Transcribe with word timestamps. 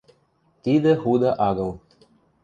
Тидӹ 0.63 0.93
худа 1.01 1.31
агыл. 1.47 1.71